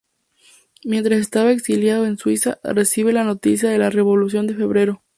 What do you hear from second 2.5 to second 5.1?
recibe la noticia de la Revolución de Febrero.